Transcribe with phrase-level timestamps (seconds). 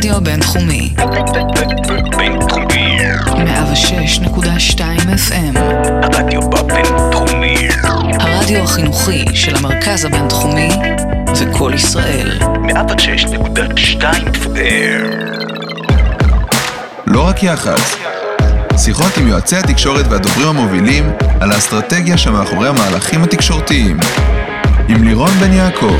[0.00, 0.94] הרדיו הבינתחומי.
[2.16, 2.98] בינתחומי.
[3.26, 4.80] 106.2
[5.28, 5.58] FM.
[6.02, 7.68] הרדיו בבינתחומי.
[8.20, 10.68] הרדיו החינוכי של המרכז הבינתחומי
[11.32, 12.38] זה קול ישראל.
[12.40, 14.02] 106.2
[14.34, 15.06] FM.
[17.06, 17.96] לא רק יח"צ.
[18.76, 23.96] שיחות עם יועצי התקשורת והדוברים המובילים על האסטרטגיה שמאחורי המהלכים התקשורתיים.
[24.88, 25.96] עם לירון בן יעקב.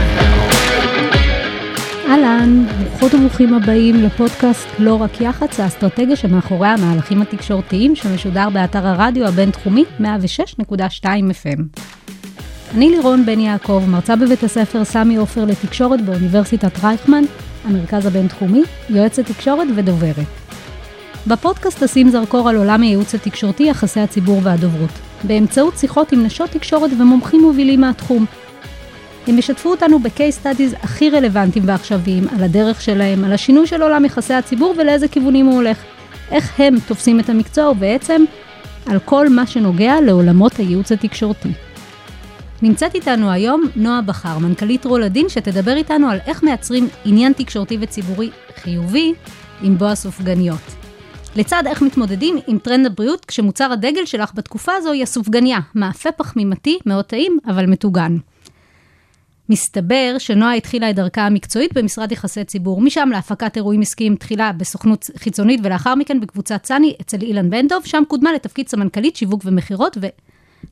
[2.41, 9.27] אהלן, ברוכות וברוכים הבאים לפודקאסט לא רק יח"צ, האסטרטגיה שמאחורי המהלכים התקשורתיים שמשודר באתר הרדיו
[9.27, 10.05] הבינתחומי 106.2
[11.05, 11.81] FM.
[12.75, 17.25] אני לירון בן יעקב, מרצה בבית הספר סמי עופר לתקשורת באוניברסיטת רייכמן,
[17.65, 20.27] המרכז הבינתחומי, יועצת תקשורת ודוברת.
[21.27, 24.93] בפודקאסט אשים זרקור על עולם הייעוץ התקשורתי, יחסי הציבור והדוברות,
[25.25, 28.27] באמצעות שיחות עם נשות תקשורת ומומחים מובילים מהתחום.
[29.27, 34.05] הם ישתפו אותנו ב-case studies הכי רלוונטיים ועכשוויים, על הדרך שלהם, על השינוי של עולם
[34.05, 35.79] יחסי הציבור ולאיזה כיוונים הוא הולך.
[36.31, 38.25] איך הם תופסים את המקצוע ובעצם
[38.87, 41.49] על כל מה שנוגע לעולמות הייעוץ התקשורתי.
[42.63, 48.31] נמצאת איתנו היום נועה בכר, מנכ"לית רולדין, שתדבר איתנו על איך מייצרים עניין תקשורתי וציבורי
[48.57, 49.15] חיובי
[49.63, 50.77] עם בוא הסופגניות.
[51.37, 56.79] לצד איך מתמודדים עם טרנד הבריאות כשמוצר הדגל שלך בתקופה הזו היא הסופגניה, מאפה פחמימתי
[56.87, 58.17] מאוד טעים אבל מטוגן.
[59.51, 65.11] מסתבר שנועה התחילה את דרכה המקצועית במשרד יחסי ציבור, משם להפקת אירועים עסקיים תחילה בסוכנות
[65.17, 69.97] חיצונית ולאחר מכן בקבוצת סני אצל אילן בן דב, שם קודמה לתפקיד סמנכ"לית שיווק ומכירות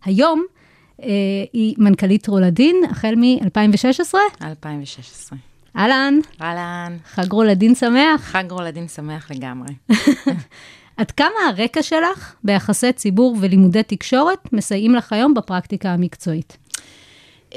[0.04, 0.44] והיום
[1.02, 1.08] אה,
[1.52, 4.14] היא מנכ"לית רולדין החל מ-2016.
[4.42, 5.38] 2016.
[5.76, 8.20] אהלן, אהלן, חג רולדין שמח.
[8.20, 9.74] חג רולדין שמח לגמרי.
[10.96, 16.56] עד כמה הרקע שלך ביחסי ציבור ולימודי תקשורת מסייעים לך היום בפרקטיקה המקצועית?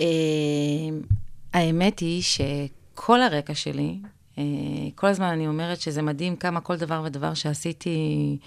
[0.02, 0.98] אה,
[1.54, 3.98] האמת היא שכל הרקע שלי,
[4.38, 4.44] אה,
[4.96, 8.38] כל הזמן אני אומרת שזה מדהים כמה כל דבר ודבר שעשיתי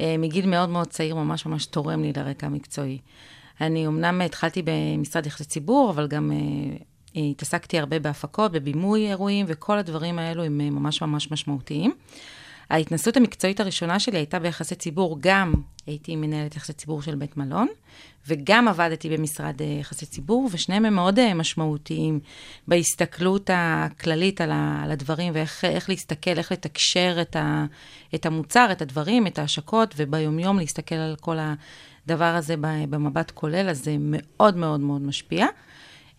[0.00, 2.98] אה, מגיל מאוד מאוד צעיר ממש ממש תורם לי לרקע המקצועי.
[3.60, 6.32] אני אמנם התחלתי במשרד יחסי ציבור, אבל גם
[7.14, 11.94] התעסקתי הרבה בהפקות, בבימוי אירועים, וכל הדברים האלו הם ממש ממש משמעותיים.
[12.70, 15.52] ההתנסות המקצועית הראשונה שלי הייתה ביחסי ציבור, גם
[15.86, 17.68] הייתי מנהלת יחסי ציבור של בית מלון,
[18.28, 22.20] וגם עבדתי במשרד אה, יחסי ציבור, ושניהם הם מאוד אה, משמעותיים
[22.68, 27.64] בהסתכלות הכללית על, הדברים, ואיך להסתכל, איך לתקשר את, ה,
[28.14, 31.36] את המוצר, את הדברים, את ההשקות, וביומיום להסתכל על כל
[32.06, 32.54] הדבר הזה
[32.90, 35.46] במבט כולל, אז זה מאוד מאוד מאוד משפיע.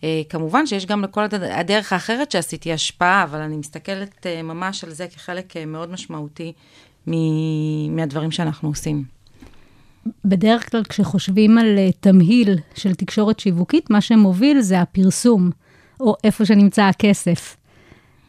[0.00, 1.34] Uh, כמובן שיש גם לכל הד...
[1.34, 6.52] הדרך האחרת שעשיתי השפעה, אבל אני מסתכלת uh, ממש על זה כחלק uh, מאוד משמעותי
[7.06, 7.12] מ...
[7.96, 9.04] מהדברים שאנחנו עושים.
[10.24, 15.50] בדרך כלל כשחושבים על uh, תמהיל של תקשורת שיווקית, מה שמוביל זה הפרסום,
[16.00, 17.56] או איפה שנמצא הכסף.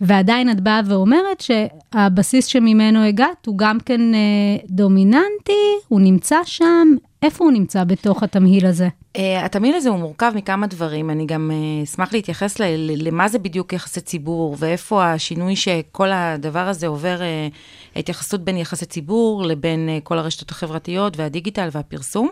[0.01, 6.87] ועדיין את באה ואומרת שהבסיס שממנו הגעת הוא גם כן uh, דומיננטי, הוא נמצא שם,
[7.23, 8.87] איפה הוא נמצא בתוך התמהיל הזה?
[9.17, 11.09] Uh, התמהיל הזה הוא מורכב מכמה דברים.
[11.09, 16.11] אני גם uh, אשמח להתייחס ל- ל- למה זה בדיוק יחסי ציבור, ואיפה השינוי שכל
[16.11, 17.55] הדבר הזה עובר, uh,
[17.95, 22.29] ההתייחסות בין יחסי ציבור לבין uh, כל הרשתות החברתיות והדיגיטל והפרסום.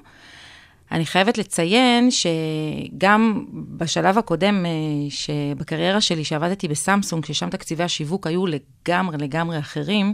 [0.92, 8.46] אני חייבת לציין שגם בשלב הקודם uh, בקריירה שלי, שעבדתי בסמסונג, ששם תקציבי השיווק היו
[8.48, 10.14] לגמרי לגמרי אחרים,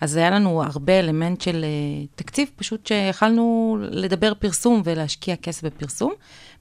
[0.00, 6.12] אז היה לנו הרבה אלמנט של uh, תקציב, פשוט שיכלנו לדבר פרסום ולהשקיע כסף בפרסום.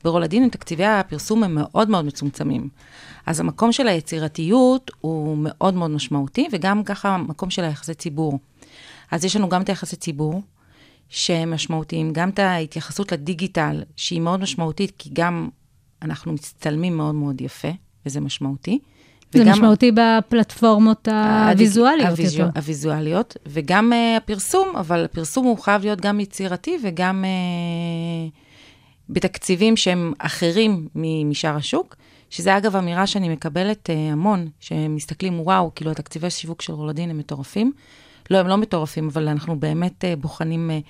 [0.04, 2.70] ברולדין תקציבי הפרסום הם מאוד מאוד מצומצמים.
[3.26, 8.40] אז המקום של היצירתיות הוא מאוד מאוד משמעותי, וגם ככה המקום של היחסי ציבור.
[9.12, 10.42] אז יש לנו גם את היחסי ציבור,
[11.10, 15.50] שהם משמעותיים, גם את ההתייחסות לדיגיטל, שהיא מאוד משמעותית, כי גם
[16.02, 17.72] אנחנו מצטלמים מאוד מאוד יפה,
[18.06, 18.80] וזה משמעותי.
[19.32, 22.10] זה וגם, משמעותי בפלטפורמות הוויזואליות.
[22.10, 28.38] הוויזו, הוויזואליות, וגם uh, הפרסום, אבל הפרסום הוא חייב להיות גם יצירתי וגם uh,
[29.10, 30.88] בתקציבים שהם אחרים
[31.26, 31.96] משאר השוק,
[32.30, 37.18] שזה אגב אמירה שאני מקבלת uh, המון, שמסתכלים, וואו, כאילו התקציבי שיווק של רולדין הם
[37.18, 37.72] מטורפים.
[38.32, 40.90] לא, הם לא מטורפים, אבל אנחנו באמת uh, בוחנים uh,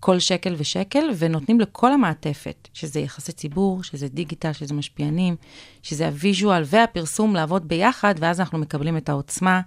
[0.00, 5.36] כל שקל ושקל, ונותנים לכל המעטפת, שזה יחסי ציבור, שזה דיגיטל, שזה משפיענים,
[5.82, 9.60] שזה הוויז'ואל והפרסום לעבוד ביחד, ואז אנחנו מקבלים את העוצמה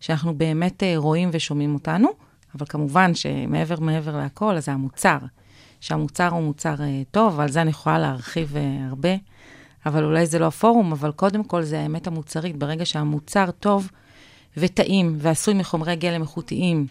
[0.00, 2.08] שאנחנו באמת uh, רואים ושומעים אותנו.
[2.54, 5.18] אבל כמובן שמעבר מעבר להכל, אז זה המוצר.
[5.80, 9.16] שהמוצר הוא מוצר uh, טוב, ועל זה אני יכולה להרחיב uh, הרבה,
[9.86, 12.56] אבל אולי זה לא הפורום, אבל קודם כל זה האמת המוצרית.
[12.56, 13.90] ברגע שהמוצר טוב
[14.56, 16.86] וטעים ועשוי מחומרי גלם איכותיים,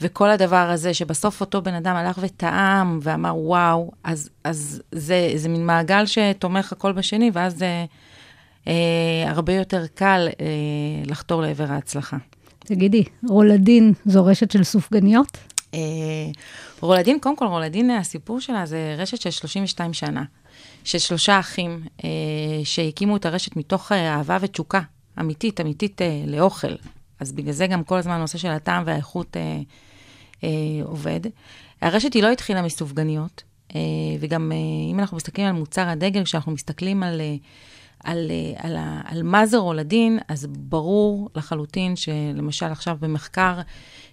[0.00, 5.48] וכל הדבר הזה, שבסוף אותו בן אדם הלך וטעם ואמר, וואו, אז, אז זה, זה
[5.48, 7.84] מין מעגל שתומך הכל בשני, ואז זה
[8.68, 10.46] אה, הרבה יותר קל אה,
[11.06, 12.16] לחתור לעבר ההצלחה.
[12.58, 15.38] תגידי, רולדין זו רשת של סופגניות?
[15.74, 15.80] אה,
[16.80, 20.24] רולדין, קודם כל, רולדין, הסיפור שלה זה רשת של 32 שנה,
[20.84, 22.10] של שלושה אחים אה,
[22.64, 24.80] שהקימו את הרשת מתוך אה, אהבה ותשוקה,
[25.20, 26.74] אמיתית, אמיתית אה, לאוכל.
[27.22, 29.60] אז בגלל זה גם כל הזמן הנושא של הטעם והאיכות אה,
[30.44, 30.48] אה,
[30.84, 31.20] עובד.
[31.82, 33.42] הרשת היא לא התחילה מסופגניות,
[33.74, 33.80] אה,
[34.20, 34.56] וגם אה,
[34.92, 37.20] אם אנחנו מסתכלים על מוצר הדגל, כשאנחנו מסתכלים על...
[37.20, 37.36] אה,
[38.04, 43.60] על, אה, על, ה- על מה זה רולדין, אז ברור לחלוטין שלמשל עכשיו במחקר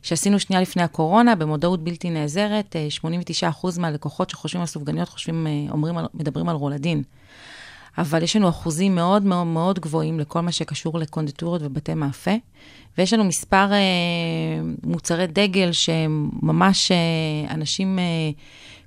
[0.01, 2.87] שעשינו שנייה לפני הקורונה, במודעות בלתי נעזרת, אה,
[3.61, 7.03] 89% מהלקוחות שחושבים על סופגניות חושבים, אה, אומרים, מדברים על רולדין.
[7.97, 12.31] אבל יש לנו אחוזים מאוד מאוד מאוד גבוהים לכל מה שקשור לקונדיטוריות ובתי מאפה,
[12.97, 13.77] ויש לנו מספר אה,
[14.83, 18.03] מוצרי דגל שממש אה, אנשים אה,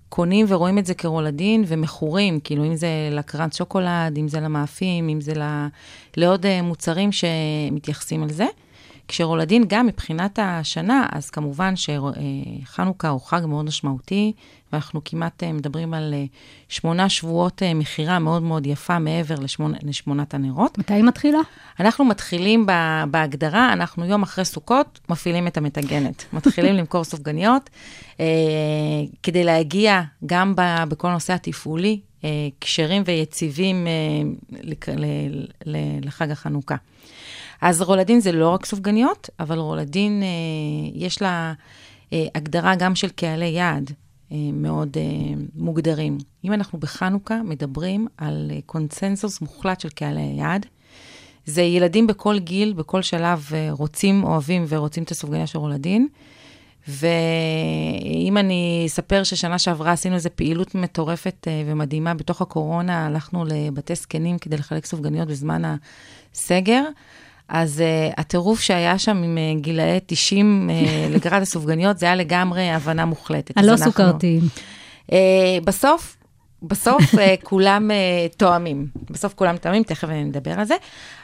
[0.09, 5.21] קונים ורואים את זה כרולדין ומכורים, כאילו אם זה לקרנט שוקולד, אם זה למאפים, אם
[5.21, 5.67] זה ל...
[6.17, 8.47] לעוד אה, מוצרים שמתייחסים על זה.
[9.09, 14.33] כשרולדין גם מבחינת השנה, אז כמובן שחנוכה הוא חג מאוד משמעותי,
[14.73, 16.25] ואנחנו כמעט אה, מדברים על אה,
[16.69, 20.79] שמונה שבועות אה, מכירה מאוד מאוד יפה מעבר לשמונה, לשמונת הנרות.
[20.79, 21.39] מתי היא מתחילה?
[21.81, 22.67] אנחנו מתחילים
[23.11, 26.25] בהגדרה, אנחנו יום אחרי סוכות מפעילים את המטגנת.
[26.33, 27.71] מתחילים למכור סופגניות,
[29.23, 30.55] כדי להגיע גם
[30.89, 32.01] בכל נושא התפעולי,
[32.61, 33.87] כשרים ויציבים
[36.03, 36.77] לחג החנוכה.
[37.63, 40.29] אז רולדין זה לא רק סופגניות, אבל רולדין, אה,
[40.95, 41.53] יש לה
[42.13, 43.93] אה, הגדרה גם של קהלי יעד
[44.33, 45.03] אה, מאוד אה,
[45.55, 46.19] מוגדרים.
[46.45, 50.67] אם אנחנו בחנוכה מדברים על אה, קונצנזוס מוחלט של קהלי יעד,
[51.47, 56.09] זה ילדים בכל גיל, בכל שלב, אה, רוצים, אוהבים ורוצים את הסופגניה של רולדין.
[56.89, 63.95] ואם אני אספר ששנה שעברה עשינו איזו פעילות מטורפת אה, ומדהימה בתוך הקורונה, הלכנו לבתי
[63.95, 65.63] זקנים כדי לחלק סופגניות בזמן
[66.35, 66.85] הסגר,
[67.53, 72.71] אז uh, הטירוף שהיה שם עם uh, גילאי 90 uh, לקראת הסופגניות, זה היה לגמרי
[72.71, 73.59] הבנה מוחלטת.
[73.59, 74.43] הלא סוכרתיים.
[75.11, 75.15] Uh,
[75.65, 76.17] בסוף,
[76.63, 77.19] בסוף uh,
[77.49, 78.87] כולם uh, תואמים.
[79.11, 80.75] בסוף כולם תואמים, תכף נדבר על זה.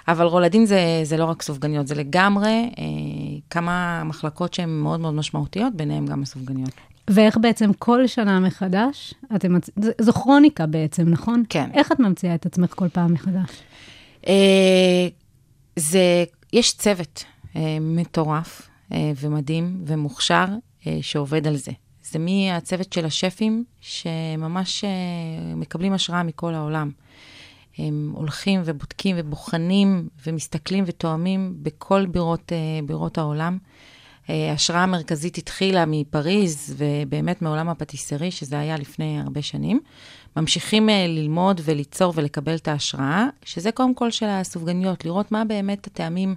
[0.09, 2.79] אבל רולדין זה, זה לא רק סופגניות, זה לגמרי uh,
[3.51, 6.73] כמה מחלקות שהן מאוד מאוד משמעותיות, ביניהן גם הסופגניות.
[7.11, 9.71] ואיך בעצם כל שנה מחדש, אתם, מצ-
[10.01, 11.43] זו כרוניקה בעצם, נכון?
[11.49, 11.71] כן.
[11.75, 13.51] איך את ממציאה את עצמך כל פעם מחדש?
[14.25, 14.29] Uh,
[15.79, 21.73] זה, יש צוות uh, מטורף uh, ומדהים ומוכשר uh, שעובד על זה.
[22.03, 24.87] זה מהצוות של השפים, שממש uh,
[25.57, 26.91] מקבלים השראה מכל העולם.
[27.79, 33.59] הם הולכים ובודקים ובוחנים ומסתכלים ותואמים בכל בירות, uh, בירות העולם.
[34.27, 39.81] Uh, ההשראה המרכזית התחילה מפריז, ובאמת מעולם הפטיסרי, שזה היה לפני הרבה שנים.
[40.37, 45.87] ממשיכים uh, ללמוד וליצור ולקבל את ההשראה, שזה קודם כל של הסופגניות, לראות מה באמת
[45.87, 46.35] הטעמים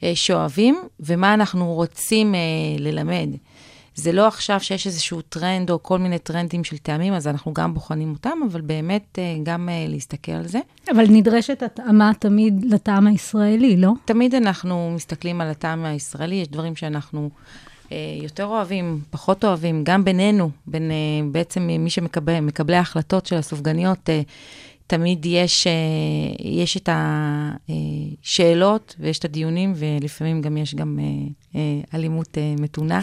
[0.00, 3.28] uh, שאוהבים ומה אנחנו רוצים uh, ללמד.
[3.94, 7.74] זה לא עכשיו שיש איזשהו טרנד או כל מיני טרנדים של טעמים, אז אנחנו גם
[7.74, 10.60] בוחנים אותם, אבל באמת גם להסתכל על זה.
[10.90, 13.92] אבל נדרשת התאמה תמיד לטעם הישראלי, לא?
[14.04, 17.67] תמיד אנחנו מסתכלים על הטעם הישראלי, יש דברים שאנחנו אה,
[18.22, 20.96] יותר אוהבים, פחות אוהבים, גם בינינו, בין אה,
[21.32, 24.22] בעצם מי שמקבל, מקבלי ההחלטות של הסופגניות, אה,
[24.88, 25.72] תמיד יש, אה,
[26.38, 26.88] יש את
[28.22, 31.04] השאלות ויש את הדיונים, ולפעמים גם יש גם אה,
[31.60, 33.00] אה, אלימות אה, מתונה,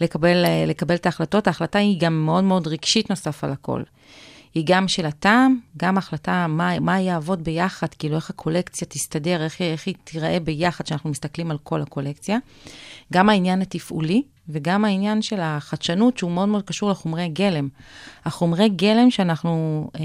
[0.00, 1.46] לקבל, אה, לקבל את ההחלטות.
[1.46, 3.82] ההחלטה היא גם מאוד מאוד רגשית נוסף על הכל.
[4.56, 9.60] היא גם של הטעם, גם החלטה מה, מה יעבוד ביחד, כאילו איך הקולקציה תסתדר, איך,
[9.60, 12.38] איך היא תיראה ביחד כשאנחנו מסתכלים על כל הקולקציה.
[13.12, 17.68] גם העניין התפעולי וגם העניין של החדשנות, שהוא מאוד מאוד קשור לחומרי גלם.
[18.24, 20.00] החומרי גלם שאנחנו אה,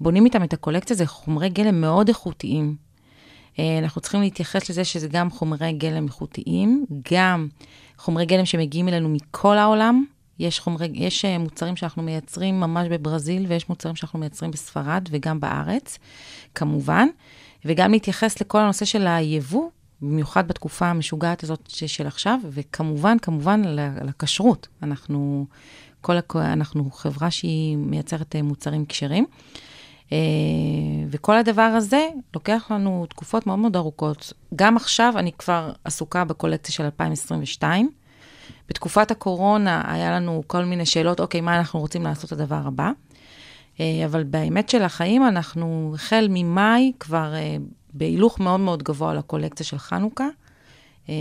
[0.00, 2.76] בונים איתם את הקולקציה, זה חומרי גלם מאוד איכותיים.
[3.58, 7.48] אה, אנחנו צריכים להתייחס לזה שזה גם חומרי גלם איכותיים, גם
[7.98, 10.04] חומרי גלם שמגיעים אלינו מכל העולם.
[10.40, 15.40] יש, חומרי, יש אה, מוצרים שאנחנו מייצרים ממש בברזיל, ויש מוצרים שאנחנו מייצרים בספרד וגם
[15.40, 15.98] בארץ,
[16.54, 17.08] כמובן.
[17.64, 19.68] וגם להתייחס לכל הנושא של היבוא,
[20.02, 23.62] במיוחד בתקופה המשוגעת הזאת של עכשיו, וכמובן, כמובן,
[24.04, 24.68] לכשרות.
[24.82, 25.46] אנחנו,
[26.00, 29.26] כל, אנחנו חברה שהיא מייצרת אה, מוצרים כשרים.
[30.12, 30.18] אה,
[31.10, 34.32] וכל הדבר הזה לוקח לנו תקופות מאוד מאוד ארוכות.
[34.56, 37.90] גם עכשיו אני כבר עסוקה בקולקציה של 2022.
[38.70, 42.90] בתקופת הקורונה היה לנו כל מיני שאלות, אוקיי, מה אנחנו רוצים לעשות הדבר הבא?
[43.80, 47.56] אה, אבל באמת של החיים, אנחנו החל ממאי כבר אה,
[47.94, 50.28] בהילוך מאוד מאוד גבוה לקולקציה של חנוכה,
[51.08, 51.14] אה,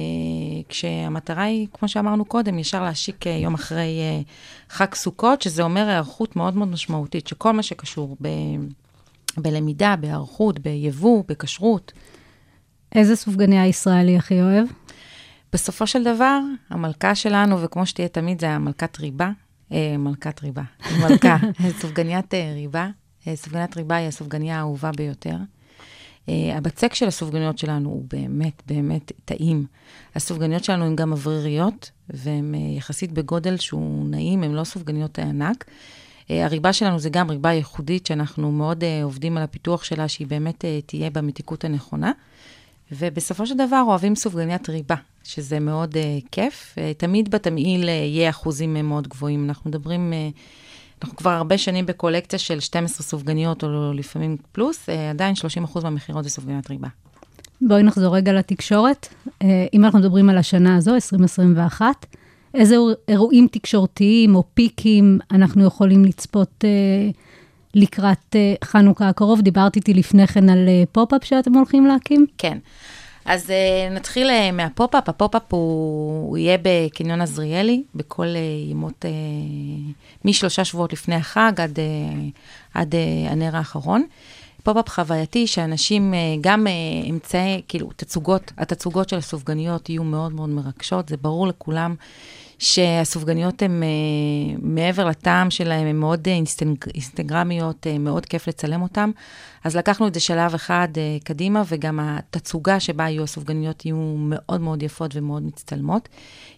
[0.69, 4.23] כשהמטרה היא, כמו שאמרנו קודם, ישר להשיק יום אחרי
[4.69, 8.27] חג סוכות, שזה אומר היערכות מאוד מאוד משמעותית, שכל מה שקשור ב...
[9.37, 11.91] בלמידה, בהיערכות, ביבוא, בכשרות.
[12.95, 14.67] איזה סופגניה ישראלי הכי אוהב?
[15.53, 16.39] בסופו של דבר,
[16.69, 19.31] המלכה שלנו, וכמו שתהיה תמיד, זה המלכת ריבה.
[19.71, 20.61] אה, מלכת ריבה,
[21.01, 21.37] מלכה,
[21.79, 22.89] סופגניית אה, ריבה.
[23.27, 25.35] אה, סופגניית ריבה היא הסופגניה האהובה ביותר.
[26.29, 29.65] אה, הבצק של הסופגניות שלנו הוא באמת באמת טעים.
[30.15, 35.65] הסופגניות שלנו הן גם אווריריות, והן אה, יחסית בגודל שהוא נעים, הן לא סופגניות ענק.
[36.31, 40.27] אה, הריבה שלנו זה גם ריבה ייחודית, שאנחנו מאוד אה, עובדים על הפיתוח שלה, שהיא
[40.27, 42.11] באמת אה, תהיה במתיקות הנכונה.
[42.91, 46.75] ובסופו של דבר אוהבים סופגניית ריבה, שזה מאוד uh, כיף.
[46.75, 49.45] אה, תמיד בתמהיל uh, יהיה אחוזים uh, מאוד גבוהים.
[49.45, 50.37] אנחנו מדברים, uh,
[51.03, 55.35] אנחנו כבר הרבה שנים בקולקציה של 12 סופגניות, או לפעמים פלוס, uh, עדיין
[55.75, 56.87] 30% מהמכירות זה סופגניית ריבה.
[57.61, 59.07] בואי נחזור רגע לתקשורת.
[59.41, 62.05] אה, אם אנחנו מדברים על השנה הזו, 2021,
[62.53, 62.75] איזה
[63.07, 66.69] אירועים תקשורתיים או פיקים אנחנו יכולים לצפות אה,
[67.75, 69.41] לקראת אה, חנוכה הקרוב?
[69.41, 72.25] דיברת איתי לפני כן על אה, פופ-אפ שאתם הולכים להקים.
[72.37, 72.57] כן.
[73.25, 75.09] אז uh, נתחיל מהפופ-אפ.
[75.09, 78.27] הפופ-אפ הוא, הוא יהיה בקניון עזריאלי, בכל
[78.69, 79.05] ימות,
[80.25, 81.79] משלושה שבועות לפני החג עד,
[82.73, 82.95] עד
[83.29, 84.03] הנר האחרון.
[84.63, 86.67] פופ-אפ חווייתי, שאנשים, גם
[87.09, 91.09] אמצעי, כאילו, תצוגות, התצוגות של הסופגניות יהיו מאוד מאוד מרגשות.
[91.09, 91.95] זה ברור לכולם
[92.59, 99.11] שהסופגניות הן, uh, מעבר לטעם שלהן, הן מאוד אינסטג, אינסטגרמיות, uh, מאוד כיף לצלם אותן.
[99.63, 100.87] אז לקחנו את זה שלב אחד
[101.23, 106.09] קדימה, וגם התצוגה שבה יהיו הסופגניות יהיו מאוד מאוד יפות ומאוד מצטלמות.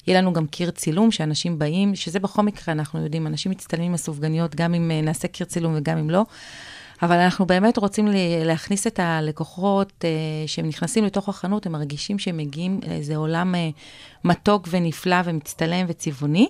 [0.07, 3.93] יהיה לנו גם קיר צילום, שאנשים באים, שזה בכל מקרה, אנחנו יודעים, אנשים מצטלמים עם
[3.93, 6.25] הסופגניות, גם אם נעשה קיר צילום וגם אם לא.
[7.01, 8.07] אבל אנחנו באמת רוצים
[8.45, 13.57] להכניס את הלקוחות uh, שהם נכנסים לתוך החנות, הם מרגישים שהם מגיעים לאיזה עולם uh,
[14.23, 16.47] מתוק ונפלא ומצטלם וצבעוני,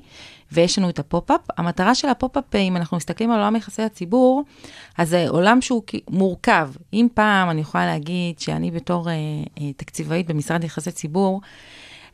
[0.51, 1.41] ויש לנו את הפופ-אפ.
[1.58, 4.43] המטרה של הפופ-אפ, אם אנחנו מסתכלים על עולם יחסי הציבור,
[4.98, 6.70] אז זה עולם שהוא מורכב.
[6.93, 9.08] אם פעם אני יכולה להגיד שאני בתור
[9.77, 11.41] תקציבאית במשרד יחסי ציבור,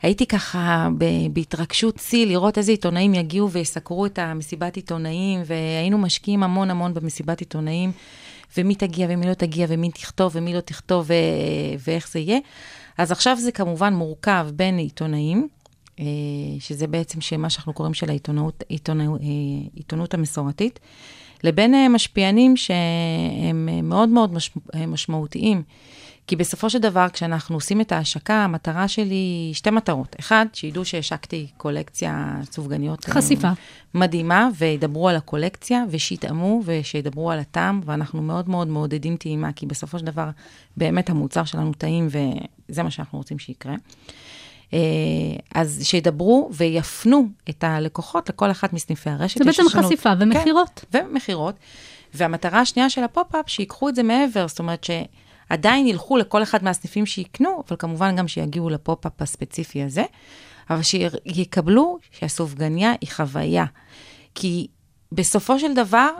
[0.02, 0.88] הייתי ככה
[1.32, 7.40] בהתרגשות שיא לראות איזה עיתונאים יגיעו ויסקרו את המסיבת עיתונאים, והיינו משקיעים המון המון במסיבת
[7.40, 7.92] עיתונאים,
[8.56, 12.38] ומי תגיע ומי לא תגיע, ומי תכתוב ומי לא תכתוב, ו- ואיך זה יהיה.
[12.98, 15.48] אז עכשיו זה כמובן מורכב בין עיתונאים,
[16.00, 16.04] אה,
[16.60, 19.26] שזה בעצם מה שאנחנו קוראים של העיתונות עיתונות, אה,
[19.74, 20.80] עיתונות המסורתית,
[21.44, 24.36] לבין אה, משפיענים שהם מאוד מאוד
[24.86, 25.62] משמעותיים.
[26.28, 30.16] כי בסופו של דבר, כשאנחנו עושים את ההשקה, המטרה שלי שתי מטרות.
[30.20, 33.04] אחד, שידעו שהשקתי קולקציה סופגניות.
[33.04, 33.48] חשיפה.
[33.94, 39.98] מדהימה, וידברו על הקולקציה, ושיטעמו, ושידברו על הטעם, ואנחנו מאוד מאוד מעודדים טעימה, כי בסופו
[39.98, 40.28] של דבר,
[40.76, 42.08] באמת המוצר שלנו טעים,
[42.68, 43.74] וזה מה שאנחנו רוצים שיקרה.
[45.54, 49.38] אז שידברו ויפנו את הלקוחות לכל אחת מסניפי הרשת.
[49.38, 50.84] זה בעצם חשיפה ומכירות.
[50.92, 51.54] כן, ומכירות.
[52.14, 54.90] והמטרה השנייה של הפופ-אפ, שיקחו את זה מעבר, זאת אומרת ש...
[55.48, 60.04] עדיין ילכו לכל אחד מהסניפים שיקנו, אבל כמובן גם שיגיעו לפופ-אפ הספציפי הזה,
[60.70, 63.64] אבל שיקבלו שהסופגניה היא חוויה.
[64.34, 64.66] כי
[65.12, 66.10] בסופו של דבר,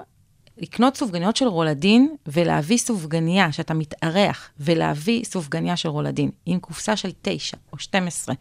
[0.61, 7.11] לקנות סופגניות של רולדין ולהביא סופגניה, שאתה מתארח, ולהביא סופגניה של רולדין עם קופסה של
[7.23, 8.35] 9 או 12,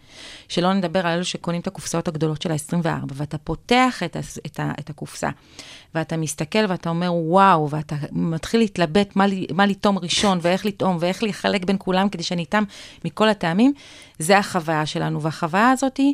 [0.48, 4.60] שלא נדבר על אלו שקונים את הקופסאות הגדולות של ה-24, ואתה פותח את, ה- את,
[4.60, 5.30] ה- את הקופסה,
[5.96, 11.24] ואתה מסתכל ואתה אומר, וואו, ואתה מתחיל להתלבט מה, מה לטעום ראשון, ואיך לטעום, ואיך
[11.24, 12.64] לחלק בין כולם כדי שאני אטעם
[13.06, 13.74] מכל הטעמים,
[14.20, 15.22] זה החוויה שלנו.
[15.22, 16.14] והחוויה הזאת היא,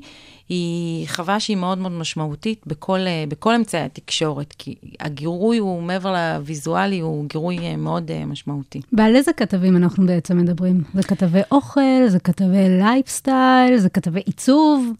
[0.49, 6.99] היא חוויה שהיא מאוד מאוד משמעותית בכל, בכל אמצעי התקשורת, כי הגירוי הוא, מעבר לוויזואלי,
[6.99, 8.81] הוא גירוי מאוד משמעותי.
[8.97, 10.83] ועל איזה כתבים אנחנו בעצם מדברים?
[10.93, 14.91] זה כתבי אוכל, זה כתבי לייפסטייל, זה כתבי עיצוב?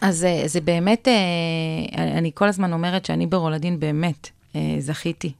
[0.00, 1.08] אז זה באמת,
[1.96, 4.28] אני כל הזמן אומרת שאני ברולדין באמת
[4.78, 5.32] זכיתי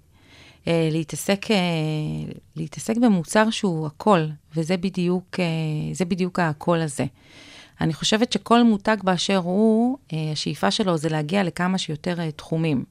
[0.66, 1.46] להתעסק,
[2.56, 4.26] להתעסק במוצר שהוא הכל,
[4.56, 5.40] וזה בדיוק,
[5.92, 7.04] זה בדיוק הקול הזה.
[7.80, 9.98] אני חושבת שכל מותג באשר הוא,
[10.32, 12.84] השאיפה שלו זה להגיע לכמה שיותר תחומים.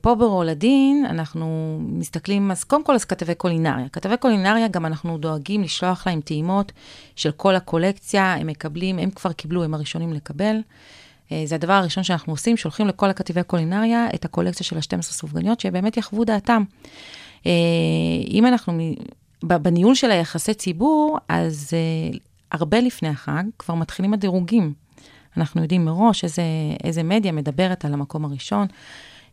[0.00, 3.88] פה ברולדין אנחנו מסתכלים, אז קודם כל אז כתבי קולינריה.
[3.88, 6.72] כתבי קולינריה גם אנחנו דואגים לשלוח להם טעימות
[7.16, 10.56] של כל הקולקציה, הם מקבלים, הם כבר קיבלו, הם הראשונים לקבל.
[11.44, 15.96] זה הדבר הראשון שאנחנו עושים, שולחים לכל הכתבי קולינריה את הקולקציה של ה-12 סופגניות, שבאמת
[15.96, 16.62] יחוו דעתם.
[18.30, 18.78] אם אנחנו,
[19.42, 21.70] בניהול של היחסי ציבור, אז
[22.52, 24.74] הרבה לפני החג כבר מתחילים הדירוגים.
[25.36, 26.42] אנחנו יודעים מראש איזה,
[26.84, 28.66] איזה מדיה מדברת על המקום הראשון.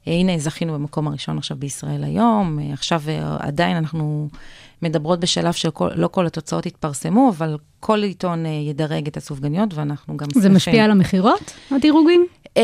[0.05, 3.01] הנה, זכינו במקום הראשון עכשיו בישראל היום, עכשיו
[3.39, 4.27] עדיין אנחנו
[4.81, 10.17] מדברות בשלב של כל, לא כל התוצאות התפרסמו, אבל כל עיתון ידרג את הסופגניות, ואנחנו
[10.17, 10.55] גם זה שמחים.
[10.55, 12.25] משפיע על המכירות, הדירוגים?
[12.57, 12.63] אה,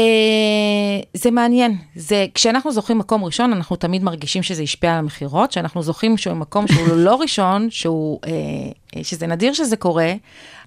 [1.14, 1.78] זה מעניין.
[1.96, 5.50] זה, כשאנחנו זוכים מקום ראשון, אנחנו תמיד מרגישים שזה השפיע על המכירות.
[5.50, 8.32] כשאנחנו זוכים שהוא מקום שהוא לא ראשון, שהוא, אה,
[8.96, 10.14] אה, שזה נדיר שזה קורה,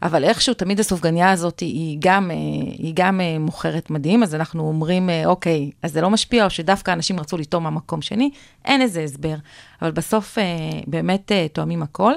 [0.02, 2.37] אבל איכשהו תמיד הסופגניה הזאת היא גם, אה,
[2.78, 6.50] היא גם אה, מוכרת מדהים, אז אנחנו אומרים, אה, אוקיי, אז זה לא משפיע, או
[6.50, 8.30] שדווקא אנשים רצו לטעום מהמקום שני,
[8.64, 9.35] אין איזה הסבר.
[9.83, 10.45] אבל בסוף אה,
[10.87, 12.12] באמת אה, תואמים הכל.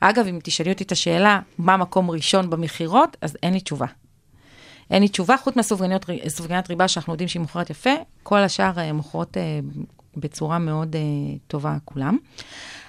[0.00, 3.86] אגב, אם תשאלי אותי את השאלה, מה מקום ראשון במכירות, אז אין לי תשובה.
[4.90, 7.90] אין לי תשובה, חוץ מהסופגניית ריבה שאנחנו יודעים שהיא מוכרת יפה,
[8.22, 9.60] כל השאר אה, מוכרות אה,
[10.16, 11.00] בצורה מאוד אה,
[11.46, 12.16] טובה כולם.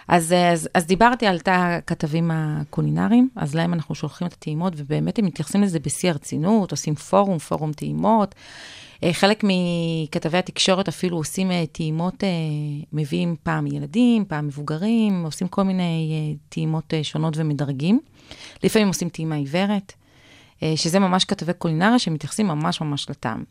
[0.08, 5.20] אז, אז, אז דיברתי על תא הכתבים הקולינריים, אז להם אנחנו שולחים את הטעימות, ובאמת
[5.20, 8.36] הם מתייחסים לזה בשיא הרצינות, עושים פורום, פורום טעימות.
[9.12, 12.24] חלק מכתבי התקשורת אפילו עושים טעימות,
[12.94, 18.00] מביאים פעם ילדים, פעם מבוגרים, עושים כל מיני טעימות שונות ומדרגים.
[18.64, 19.94] לפעמים עושים טעימה עיוורת.
[20.64, 23.44] אה, שזה ממש כתבי קולינריה שמתייחסים ממש ממש לטעם.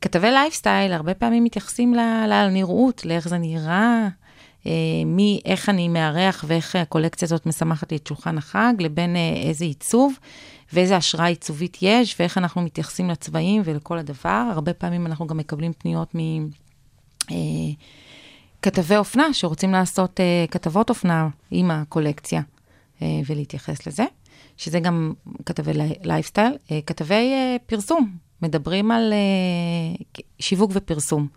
[0.00, 1.94] כתבי לייפסטייל הרבה פעמים מתייחסים
[2.28, 4.08] לנראות, לאיך זה נראה,
[4.66, 4.72] אה,
[5.06, 9.64] מי, איך אני מארח ואיך הקולקציה הזאת משמחת לי את שולחן החג, לבין אה, איזה
[9.64, 10.18] עיצוב
[10.72, 14.48] ואיזה השראה עיצובית יש, ואיך אנחנו מתייחסים לצבעים ולכל הדבר.
[14.52, 16.48] הרבה פעמים אנחנו גם מקבלים פניות מ...
[18.62, 22.42] כתבי אופנה שרוצים לעשות כתבות אופנה עם הקולקציה
[23.02, 24.04] ולהתייחס לזה.
[24.58, 25.12] שזה גם
[25.46, 25.70] כתבי
[26.02, 31.28] לייפסטייל, אה, כתבי אה, פרסום, מדברים על אה, שיווק ופרסום.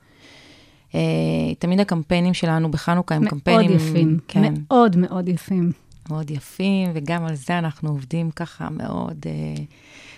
[1.59, 3.71] תמיד הקמפיינים שלנו בחנוכה הם קמפיינים...
[3.71, 4.53] מאוד יפים, כן.
[4.69, 5.71] מאוד מאוד יפים.
[6.09, 9.25] מאוד יפים, וגם על זה אנחנו עובדים ככה מאוד,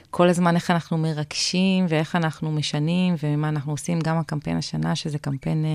[0.09, 5.19] כל הזמן איך אנחנו מרגשים ואיך אנחנו משנים ומה אנחנו עושים, גם הקמפיין השנה, שזה
[5.19, 5.65] קמפיין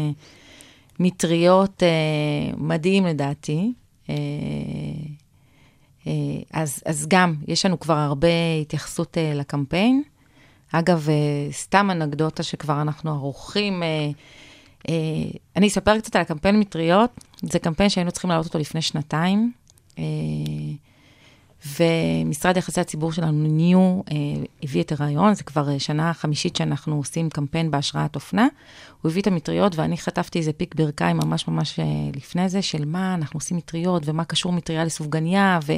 [1.01, 1.83] מטריות
[2.57, 3.73] מדהים לדעתי.
[6.07, 6.13] אה,
[6.53, 8.29] אז, אז גם, יש לנו כבר הרבה
[8.63, 10.03] התייחסות uh, לקמפיין.
[10.73, 13.83] אגב, uh, סתם אנקדוטה שכבר אנחנו ערוכים,
[15.57, 17.11] אני אספר קצת על הקמפיין מטריות,
[17.43, 19.53] זה קמפיין שהיינו צריכים להעלות אותו לפני שנתיים.
[21.67, 23.79] ומשרד יחסי הציבור שלנו, ניו,
[24.11, 24.17] אה,
[24.63, 28.47] הביא את הרעיון, זה כבר אה, שנה חמישית שאנחנו עושים קמפיין בהשראת אופנה.
[29.03, 31.85] הוא הביא את המטריות, ואני חטפתי איזה פיק ברכיים ממש ממש אה,
[32.17, 35.73] לפני זה, של מה אנחנו עושים מטריות, ומה קשור מטריה לסופגניה, ו...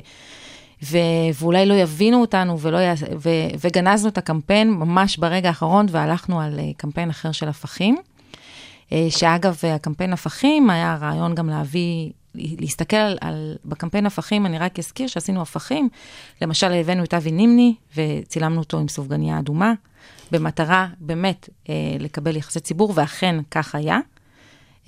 [0.82, 0.98] ו-
[1.40, 6.60] ואולי לא יבינו אותנו, ולא י- ו- וגנזנו את הקמפיין ממש ברגע האחרון, והלכנו על
[6.76, 7.96] קמפיין אחר של הפכים.
[9.08, 15.06] שאגב, הקמפיין הפכים היה רעיון גם להביא להסתכל על, על, בקמפיין הפכים, אני רק אזכיר
[15.06, 15.88] שעשינו הפכים.
[16.42, 19.72] למשל, הבאנו את אבי נימני וצילמנו אותו עם סופגניה אדומה,
[20.32, 23.98] במטרה באמת אה, לקבל יחסי ציבור, ואכן כך היה.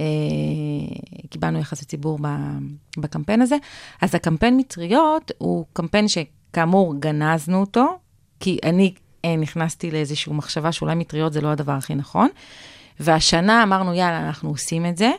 [0.01, 0.07] אה,
[1.31, 2.29] קיבלנו יחסי ציבור ב,
[2.97, 3.57] בקמפיין הזה.
[4.01, 7.99] אז הקמפיין מטריות הוא קמפיין שכאמור גנזנו אותו,
[8.41, 12.29] כי אני אה, נכנסתי לאיזושהי מחשבה שאולי מטריות זה לא הדבר הכי נכון.
[13.01, 15.11] והשנה אמרנו, יאללה, אנחנו עושים את זה.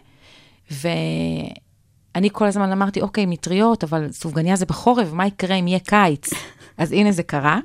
[2.15, 6.29] אני כל הזמן אמרתי, אוקיי, מטריות, אבל סופגניה זה בחורף, מה יקרה אם יהיה קיץ?
[6.77, 7.59] אז הנה זה קרה,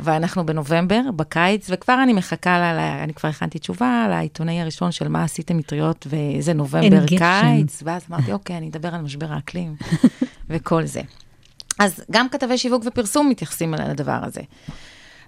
[0.00, 5.24] ואנחנו בנובמבר, בקיץ, וכבר אני מחכה, לה, אני כבר הכנתי תשובה לעיתונאי הראשון של מה
[5.24, 9.74] עשיתם מטריות ואיזה נובמבר, קיץ, ואז אמרתי, אוקיי, אני אדבר על משבר האקלים
[10.50, 11.00] וכל זה.
[11.78, 14.40] אז גם כתבי שיווק ופרסום מתייחסים על הדבר הזה.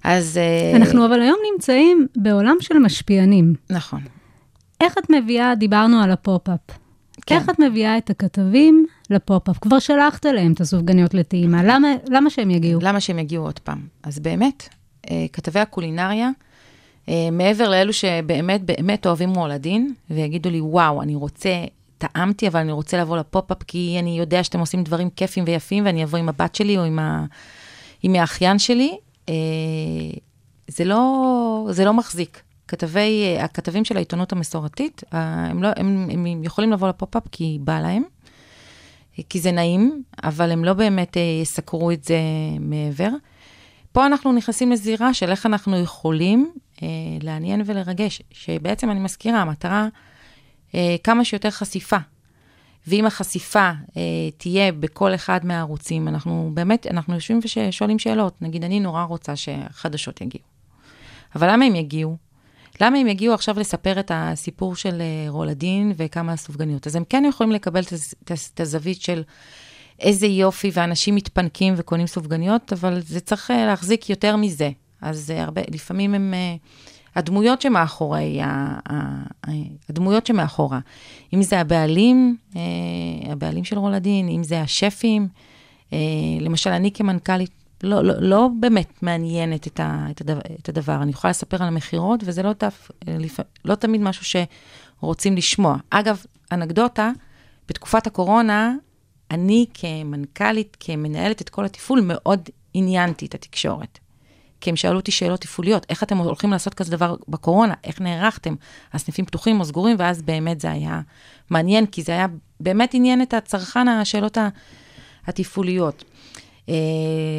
[0.05, 0.39] אז...
[0.39, 3.55] אה, אנחנו אבל היום נמצאים בעולם של משפיענים.
[3.71, 4.01] נכון.
[4.81, 6.61] איך את מביאה, דיברנו על הפופ-אפ.
[7.27, 7.35] כן.
[7.35, 9.59] איך את מביאה את הכתבים לפופ-אפ?
[9.59, 12.81] כבר שלחת להם את הסופגניות לטעימה, למה, למה שהם יגיעו?
[12.83, 13.87] למה שהם יגיעו עוד פעם?
[14.03, 14.69] אז באמת,
[15.11, 16.31] אה, כתבי הקולינריה,
[17.09, 21.65] אה, מעבר לאלו שבאמת באמת אוהבים רולדין, ויגידו לי, וואו, אני רוצה,
[21.99, 26.05] טעמתי, אבל אני רוצה לבוא לפופ-אפ, כי אני יודע שאתם עושים דברים כיפים ויפים, ואני
[26.05, 27.25] אבוא עם הבת שלי או עם, ה...
[28.03, 28.97] עם האחיין שלי,
[29.29, 29.35] אה,
[30.69, 32.43] זה לא, זה לא מחזיק.
[32.71, 38.03] כתבי, הכתבים של העיתונות המסורתית, הם, לא, הם, הם יכולים לבוא לפופ-אפ כי בא להם,
[39.29, 42.19] כי זה נעים, אבל הם לא באמת אה, יסקרו את זה
[42.61, 43.11] מעבר.
[43.93, 46.53] פה אנחנו נכנסים לזירה של איך אנחנו יכולים
[46.83, 46.89] אה,
[47.23, 49.89] לעניין ולרגש, שבעצם אני מזכירה, המטרה,
[50.75, 51.97] אה, כמה שיותר חשיפה.
[52.87, 58.43] ואם החשיפה אה, תהיה בכל אחד מהערוצים, אנחנו באמת, אנחנו יושבים ושואלים שאלות.
[58.43, 60.45] נגיד, אני נורא רוצה שהחדשות יגיעו.
[61.35, 62.30] אבל למה הם יגיעו?
[62.81, 66.87] למה הם יגיעו עכשיו לספר את הסיפור של אה, רולדין וכמה סופגניות?
[66.87, 67.83] אז הם כן יכולים לקבל
[68.25, 69.23] את הזווית של
[70.01, 74.71] איזה יופי, ואנשים מתפנקים וקונים סופגניות, אבל זה צריך אה, להחזיק יותר מזה.
[75.01, 76.35] אז אה, הרבה, לפעמים הם...
[77.17, 78.41] הדמויות שמאחורי,
[79.89, 80.79] הדמויות שמאחורה,
[81.35, 82.37] אם זה הבעלים,
[83.27, 85.29] הבעלים של רולדין, אם זה השפים,
[86.41, 91.03] למשל, אני כמנכ"לית לא, לא, לא באמת מעניינת את, ה, את, הדבר, את הדבר.
[91.03, 94.43] אני יכולה לספר על המכירות, וזה לא, תף, לפ, לא תמיד משהו
[95.01, 95.77] שרוצים לשמוע.
[95.91, 97.11] אגב, אנקדוטה,
[97.69, 98.75] בתקופת הקורונה,
[99.31, 103.99] אני כמנכ"לית, כמנהלת את כל התפעול, מאוד עניינתי את התקשורת.
[104.61, 108.55] כי הם שאלו אותי שאלות תפעוליות, איך אתם הולכים לעשות כזה דבר בקורונה, איך נערכתם,
[108.93, 111.01] הסניפים פתוחים או סגורים, ואז באמת זה היה
[111.51, 112.27] מעניין, כי זה היה
[112.61, 114.39] באמת עניין את הצרכן, השאלות
[115.27, 116.05] התפעוליות.
[116.71, 116.75] אה,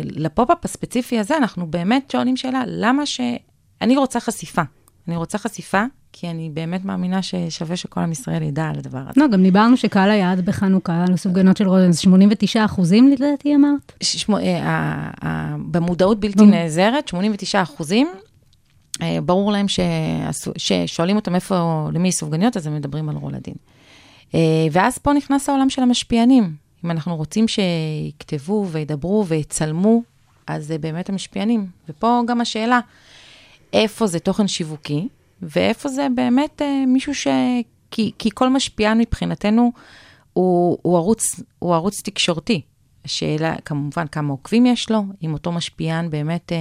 [0.04, 3.22] לפופ-אפ הספציפי הזה, אנחנו באמת שואלים שאלה, למה ש...
[3.82, 4.62] אני רוצה חשיפה.
[5.08, 9.22] אני רוצה חשיפה, כי אני באמת מאמינה ששווה שכל עם ישראל ידע על הדבר הזה.
[9.22, 13.92] לא, גם דיברנו שקהל היעד בחנוכה, על הסופגנות של רוזן, זה 89 אחוזים לדעתי אמרת?
[14.04, 18.08] ששמו, אה, במודעות בלתי נעזרת, 89 אחוזים.
[19.02, 19.66] אה, ברור להם
[20.58, 23.54] ששואלים אותם איפה, למי סופגניות, אז הם מדברים על רולדין.
[24.72, 26.56] ואז פה נכנס העולם של המשפיענים.
[26.86, 30.02] אם אנחנו רוצים שיכתבו וידברו ויצלמו,
[30.48, 31.68] אז זה באמת המשפיענים.
[31.90, 32.80] ופה גם השאלה,
[33.74, 35.08] איפה זה תוכן שיווקי,
[35.42, 37.28] ואיפה זה באמת אה, מישהו ש...
[37.92, 39.72] כי, כי כל משפיען מבחינתנו
[40.34, 41.22] הוא, הוא, ערוץ,
[41.60, 42.62] הוא ערוץ תקשורתי.
[43.06, 46.58] השאלה, כמובן, כמה עוקבים יש לו, אם אותו משפיען באמת אה,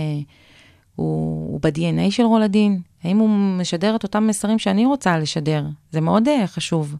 [0.96, 3.28] הוא, הוא ב-DNA של רולדין, האם הוא
[3.59, 5.64] משדר את אותם מסרים שאני רוצה לשדר.
[5.90, 6.96] זה מאוד אה, חשוב.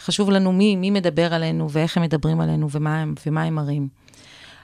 [0.00, 3.88] חשוב לנו מי, מי מדבר עלינו ואיך הם מדברים עלינו ומה הם, ומה הם מראים.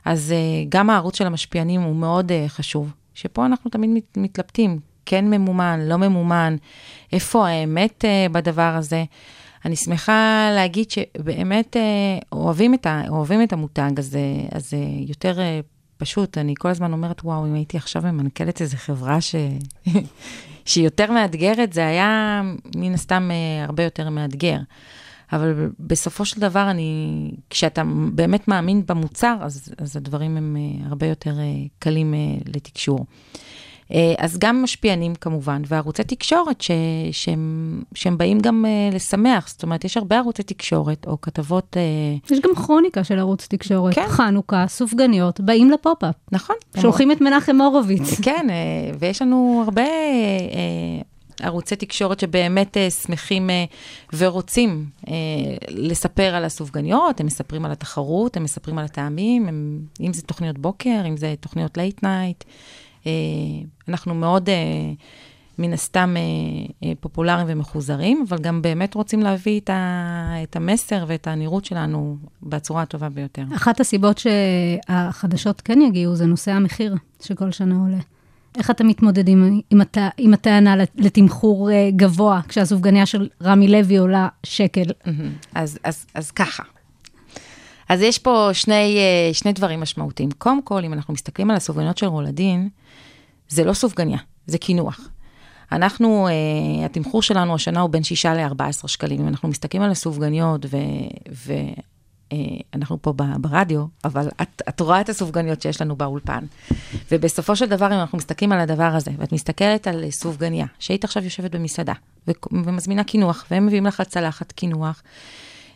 [0.05, 4.81] אז uh, גם הערוץ של המשפיענים הוא מאוד uh, חשוב, שפה אנחנו תמיד מת, מתלבטים,
[5.07, 6.57] כן ממומן, לא ממומן,
[7.13, 9.05] איפה האמת uh, בדבר הזה.
[9.65, 11.77] אני שמחה להגיד שבאמת
[12.33, 15.39] אוהבים, את ה, אוהבים את המותג, uh, אז uh, יותר
[15.97, 19.35] פשוט, אני כל הזמן אומרת, וואו, אם הייתי עכשיו ממנכ"לת איזו חברה ש...
[20.65, 22.43] שהיא יותר מאתגרת, זה היה
[22.77, 23.31] מן הסתם
[23.67, 24.59] הרבה יותר מאתגר.
[25.33, 31.07] אבל בסופו של דבר, אני, כשאתה באמת מאמין במוצר, אז, אז הדברים הם uh, הרבה
[31.07, 33.07] יותר uh, קלים uh, לתקשור.
[34.19, 36.71] אז גם משפיענים כמובן, וערוצי תקשורת ש,
[37.13, 41.77] שהם, שהם באים גם לשמח, זאת אומרת, יש הרבה ערוצי תקשורת או כתבות...
[42.31, 44.07] יש גם כרוניקה של ערוץ תקשורת, כן.
[44.09, 46.15] חנוכה, סופגניות, באים לפופ-אפ.
[46.33, 46.57] נכון.
[46.81, 48.21] שולחים את מנחם הורוביץ.
[48.21, 48.47] כן,
[48.99, 49.83] ויש לנו הרבה
[51.43, 55.09] ערוצי תקשורת שבאמת uh, שמחים uh, ורוצים uh,
[55.69, 60.59] לספר על הסופגניות, הם מספרים על התחרות, הם מספרים על הטעמים, הם, אם זה תוכניות
[60.59, 62.45] בוקר, אם זה תוכניות late night.
[63.89, 64.49] אנחנו מאוד,
[65.59, 66.15] מן הסתם,
[67.01, 72.83] פופולריים ומחוזרים, אבל גם באמת רוצים להביא את, ה, את המסר ואת הנראות שלנו בצורה
[72.83, 73.43] הטובה ביותר.
[73.57, 77.99] אחת הסיבות שהחדשות כן יגיעו זה נושא המחיר שכל שנה עולה.
[78.57, 79.99] איך אתם מתמודדים עם, הת...
[80.19, 84.85] עם הטענה לתמחור אה, גבוה, כשהסופגניה של רמי לוי עולה שקל?
[85.55, 86.63] אז, אז, אז ככה.
[87.89, 90.31] אז יש פה שני, אה, שני דברים משמעותיים.
[90.39, 92.69] קודם כל, אם אנחנו מסתכלים על הסופגניות של רולדין,
[93.49, 95.01] זה לא סופגניה, זה קינוח.
[95.73, 96.31] אנחנו, uh,
[96.85, 99.21] התמחור שלנו השנה הוא בין 6 ל-14 שקלים.
[99.21, 101.96] אם אנחנו מסתכלים על הסופגניות, ואנחנו
[102.31, 106.45] uh, פה ברדיו, אבל את, את רואה את הסופגניות שיש לנו באולפן.
[107.13, 111.25] ובסופו של דבר, אם אנחנו מסתכלים על הדבר הזה, ואת מסתכלת על סופגניה, שהיית עכשיו
[111.25, 111.93] יושבת במסעדה,
[112.53, 115.03] ומזמינה קינוח, והם מביאים לך צלחת קינוח,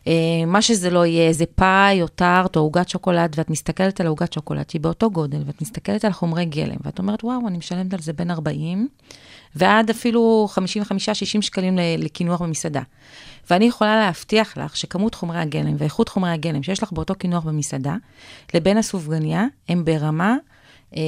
[0.01, 0.03] Uh,
[0.47, 4.33] מה שזה לא יהיה, איזה פאי או טארט או עוגת שוקולד, ואת מסתכלת על העוגת
[4.33, 8.01] שוקולד שהיא באותו גודל, ואת מסתכלת על חומרי גלם, ואת אומרת, וואו, אני משלמת על
[8.01, 8.89] זה בין 40
[9.55, 12.83] ועד אפילו 55-60 שקלים לקינוח במסעדה.
[13.51, 17.97] ואני יכולה להבטיח לך שכמות חומרי הגלם ואיכות חומרי הגלם שיש לך באותו קינוח במסעדה,
[18.55, 20.37] לבין הסופגניה, הם ברמה
[20.97, 21.03] אה,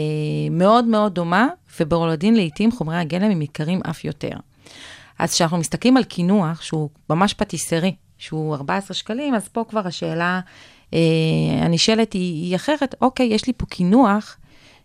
[0.50, 1.48] מאוד מאוד דומה,
[1.80, 4.36] וברולדין לעיתים חומרי הגלם הם יקרים אף יותר.
[5.18, 10.40] אז כשאנחנו מסתכלים על קינוח, שהוא ממש פטיסרי, שהוא 14 שקלים, אז פה כבר השאלה
[10.94, 10.98] אה,
[11.60, 12.94] הנשאלת היא, היא אחרת.
[13.00, 14.36] אוקיי, יש לי פה קינוח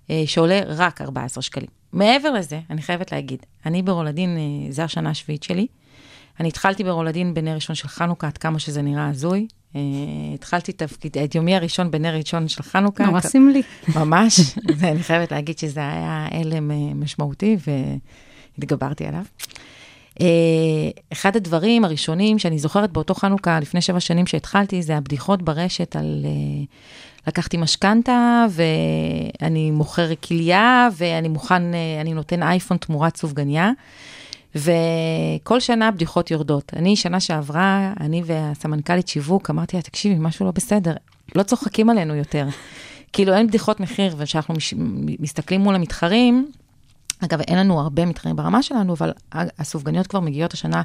[0.10, 1.77] אה, שעולה רק 14 שקלים.
[1.94, 5.68] מעבר לזה, אני חייבת להגיד, אני ברולדין, אה, זו השנה השביעית שלי.
[6.40, 9.48] אני התחלתי ברולדין בנר ראשון של חנוכה, עד כמה שזה נראה הזוי.
[9.74, 9.78] Uh,
[10.34, 13.06] התחלתי תפקיד, את יומי הראשון בנר ראשון של חנוכה.
[13.06, 13.62] נורא סמלי.
[13.96, 14.40] ממש,
[14.78, 17.58] ואני חייבת להגיד שזה היה הלם uh, משמעותי,
[18.58, 19.24] והתגברתי עליו.
[20.20, 20.24] Uh,
[21.14, 26.26] אחד הדברים הראשונים שאני זוכרת באותו חנוכה, לפני שבע שנים שהתחלתי, זה הבדיחות ברשת על...
[26.26, 26.68] Uh,
[27.28, 33.72] לקחתי משכנתה, ואני מוכר כליה, ואני מוכן, uh, אני נותן אייפון תמורת סופגניה.
[34.56, 36.72] וכל שנה הבדיחות יורדות.
[36.76, 40.94] אני, שנה שעברה, אני והסמנכ"לית שיווק, אמרתי לה, תקשיבי, משהו לא בסדר,
[41.36, 42.48] לא צוחקים עלינו יותר.
[43.14, 44.74] כאילו, אין בדיחות מחיר, וכשאנחנו מש,
[45.20, 46.52] מסתכלים מול המתחרים,
[47.26, 50.82] אגב, אין לנו הרבה מתחרים ברמה שלנו, אבל הסופגניות כבר מגיעות השנה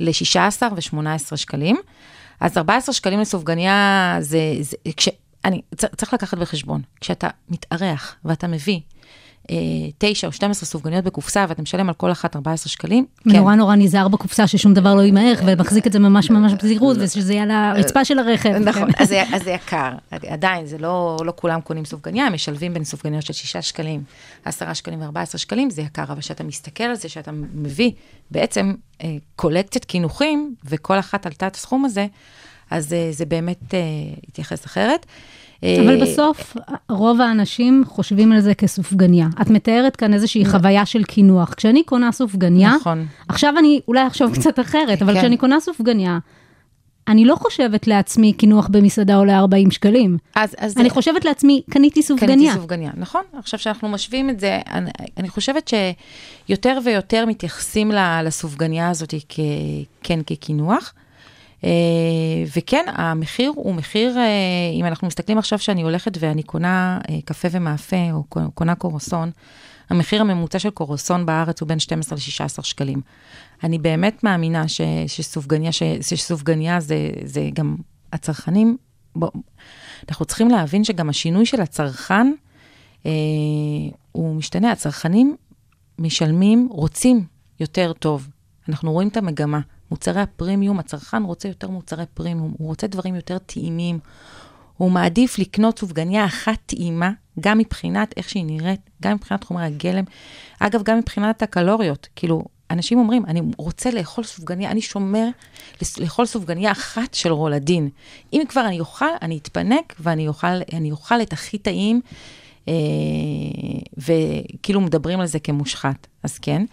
[0.00, 1.76] ל-16 ו-18 שקלים.
[2.40, 5.08] אז 14 שקלים לסופגניה, זה, זה, כש,
[5.44, 8.80] אני, צריך לקחת בחשבון, כשאתה מתארח ואתה מביא
[9.50, 9.56] אה,
[9.98, 13.36] 9 או 12 סופגניות בקופסה ואתה משלם על כל אחת 14 שקלים, כן.
[13.36, 17.32] נורא נורא נזהר בקופסה ששום דבר לא יימעך, ומחזיק את זה ממש ממש בזהירות, ושזה
[17.32, 18.48] יהיה על הרצפה של הרכב.
[18.48, 19.02] נכון, כן.
[19.02, 19.08] אז
[19.44, 19.92] זה, יקר.
[20.10, 24.02] עדיין, זה לא, לא כולם קונים סופגניה, הם משלבים בין סופגניות של 6 שקלים,
[24.44, 27.90] 10 שקלים ו-14 שקלים, זה יקר, אבל כשאתה מסתכל על זה, שאתה מביא
[28.30, 32.06] בעצם אה, קולקציית קינוחים, וכל אחת עלתה את הסכום הזה,
[32.70, 33.80] אז אה, זה באמת אה,
[34.28, 35.06] התייחס אחרת.
[35.62, 36.56] אבל אה, בסוף,
[36.88, 39.28] רוב האנשים חושבים על זה כסופגניה.
[39.42, 41.54] את מתארת כאן איזושהי חוויה של קינוח.
[41.54, 43.06] כשאני קונה סופגניה, נכון.
[43.28, 45.18] עכשיו אני אולי אחשוב קצת אחרת, אבל כן.
[45.18, 46.18] כשאני קונה סופגניה,
[47.08, 50.18] אני לא חושבת לעצמי קינוח במסעדה עולה 40 שקלים.
[50.34, 52.36] אז, אז אני חושבת לעצמי, קניתי סופגניה.
[52.36, 53.22] קניתי סופגניה, נכון.
[53.38, 55.72] עכשיו שאנחנו משווים את זה, אני, אני חושבת
[56.48, 57.92] שיותר ויותר מתייחסים
[58.24, 59.40] לסופגניה הזאת כ,
[60.02, 60.94] כן כקינוח.
[61.64, 61.70] אה,
[62.56, 64.24] וכן, המחיר הוא מחיר, אה,
[64.72, 69.30] אם אנחנו מסתכלים עכשיו שאני הולכת ואני קונה אה, קפה ומאפה, או קונה קורסון,
[69.90, 73.00] המחיר הממוצע של קורסון בארץ הוא בין 12 ל-16 שקלים.
[73.64, 77.76] אני באמת מאמינה ש, שסופגניה, ש, שסופגניה זה, זה גם
[78.12, 78.76] הצרכנים,
[79.16, 79.30] בוא,
[80.08, 82.32] אנחנו צריכים להבין שגם השינוי של הצרכן,
[83.06, 83.10] אה,
[84.12, 84.72] הוא משתנה.
[84.72, 85.36] הצרכנים
[85.98, 87.24] משלמים, רוצים
[87.60, 88.28] יותר טוב.
[88.68, 89.60] אנחנו רואים את המגמה.
[89.90, 93.98] מוצרי הפרימיום, הצרכן רוצה יותר מוצרי פרימיום, הוא רוצה דברים יותר טעימים.
[94.76, 100.04] הוא מעדיף לקנות סופגניה אחת טעימה, גם מבחינת איך שהיא נראית, גם מבחינת חומרי הגלם.
[100.60, 102.08] אגב, גם מבחינת הקלוריות.
[102.16, 105.28] כאילו, אנשים אומרים, אני רוצה לאכול סופגניה, אני שומר
[105.98, 107.88] לאכול סופגניה אחת של רולדין.
[108.32, 110.46] אם כבר אני אוכל, אני אתפנק ואני אוכל,
[110.90, 112.00] אוכל את הכי טעים,
[113.96, 116.06] וכאילו מדברים על זה כמושחת.
[116.22, 116.64] אז כן.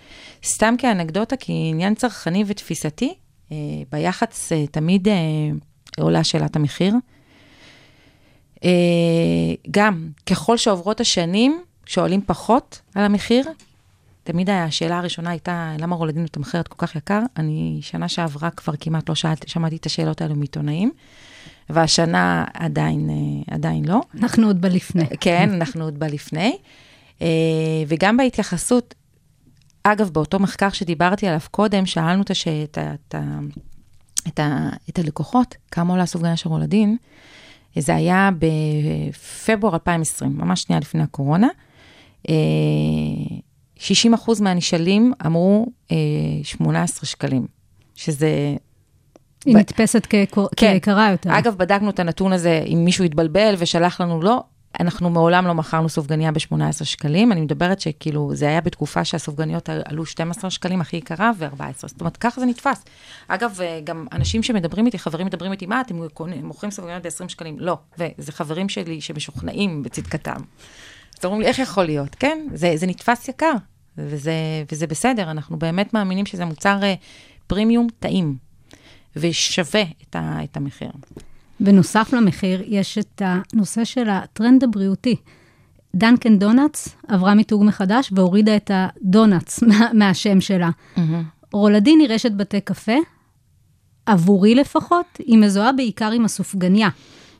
[0.43, 3.13] סתם כאנקדוטה, כעניין צרכני ותפיסתי,
[3.51, 3.57] אה,
[3.91, 5.13] ביח"צ אה, תמיד אה,
[5.99, 6.93] עולה שאלת המחיר.
[8.63, 8.69] אה,
[9.71, 13.45] גם, ככל שעוברות השנים, שואלים פחות על המחיר.
[14.23, 17.21] תמיד השאלה הראשונה הייתה, למה רולדין מתמחרת כל כך יקר?
[17.37, 20.91] אני שנה שעברה כבר כמעט לא שאלתי, שמעתי את השאלות האלו מעיתונאים,
[21.69, 24.01] והשנה עדיין, אה, עדיין לא.
[24.19, 25.05] אנחנו עוד בלפני.
[25.21, 26.57] כן, אנחנו עוד בלפני.
[27.21, 27.27] אה,
[27.87, 28.95] וגם בהתייחסות,
[29.83, 32.47] אגב, באותו מחקר שדיברתי עליו קודם, שאלנו את, הש...
[32.47, 32.77] את.
[32.77, 33.15] את.
[34.27, 34.39] את.
[34.89, 36.97] את הלקוחות, כמה עולה סופגניה של רולדין.
[37.79, 41.47] זה היה בפברואר 2020, ממש שנייה לפני הקורונה.
[42.29, 42.35] אה,
[43.77, 45.97] 60 אחוז מהנשאלים אמרו אה,
[46.43, 47.47] 18 שקלים,
[47.95, 48.55] שזה
[49.45, 50.73] היא ב- נתפסת כיקר- כן.
[50.73, 51.37] כיקרה יותר.
[51.37, 54.43] אגב, בדקנו את הנתון הזה, אם מישהו התבלבל ושלח לנו לא,
[54.79, 57.31] אנחנו מעולם לא מכרנו סופגניה ב-18 שקלים.
[57.31, 61.61] אני מדברת שכאילו, זה היה בתקופה שהסופגניות עלו 12 שקלים הכי יקרה ו-14.
[61.87, 62.83] זאת אומרת, ככה זה נתפס.
[63.27, 65.95] אגב, אה, גם אנשים שמדברים איתי, חברים מדברים איתי, מה, אתם
[66.43, 67.55] מוכרים סופגניות ב-20 שקלים?
[67.59, 67.77] לא.
[67.97, 70.35] וזה חברים שלי שמשוכנעים בצדקתם.
[71.19, 72.15] אז אומרים לי, איך יכול להיות?
[72.15, 73.53] כן, זה, זה נתפס יקר,
[73.97, 74.33] וזה,
[74.71, 76.93] וזה בסדר, אנחנו באמת מאמינים שזה מוצר אה,
[77.47, 78.35] פרימיום טעים,
[79.15, 80.91] ושווה את, ה, את המחיר.
[81.59, 85.15] בנוסף למחיר, יש את הנושא של הטרנד הבריאותי.
[85.95, 90.69] דנקן דונלדס עברה מיתוג מחדש והורידה את הדונלדס מה, מהשם שלה.
[91.53, 92.95] רולדין היא רשת בתי קפה,
[94.05, 96.89] עבורי לפחות, היא מזוהה בעיקר עם הסופגניה.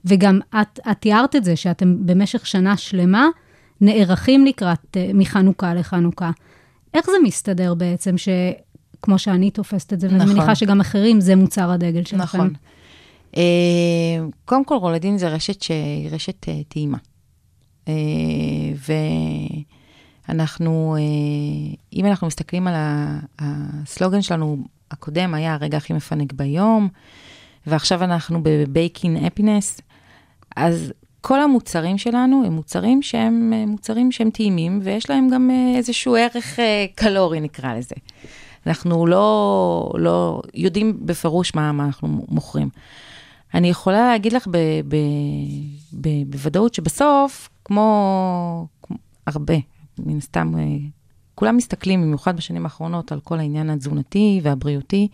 [0.06, 3.28] וגם את, את תיארת את זה, שאתם במשך שנה שלמה
[3.82, 6.32] נערכים לקראת, אה, מחנוכה לחנוכה.
[6.94, 8.18] איך זה מסתדר בעצם,
[9.06, 10.34] שכמו שאני תופסת את זה, ואני נכון.
[10.34, 12.38] מניחה שגם אחרים, זה מוצר הדגל שלכם.
[12.38, 12.54] נכון.
[13.38, 13.44] אה,
[14.46, 16.98] קודם כל, רולדין זה רשת שהיא רשת אה, טעימה.
[17.88, 17.94] אה,
[20.30, 21.02] ואנחנו, אה,
[21.94, 22.74] אם אנחנו מסתכלים על
[23.40, 24.58] הסלוגן שלנו
[24.92, 26.90] הקודם, היה הרגע הכי מפנק ביום,
[27.68, 29.82] ועכשיו אנחנו בבייקין אפינס,
[30.56, 35.78] אז כל המוצרים שלנו הם מוצרים שהם אה, מוצרים שהם טעימים, ויש להם גם אה,
[35.78, 36.60] איזשהו ערך
[36.96, 37.96] קלורי, נקרא לזה.
[38.68, 42.70] אנחנו לא, לא יודעים בפירוש מה, מה אנחנו מוכרים.
[43.54, 44.96] אני יכולה להגיד לך ב, ב,
[46.02, 48.98] ב, בוודאות שבסוף, כמו, כמו
[49.28, 49.54] הרבה,
[50.00, 50.64] מן הסתם, אה,
[51.36, 55.08] כולם מסתכלים, במיוחד בשנים האחרונות, על כל העניין התזונתי והבריאותי,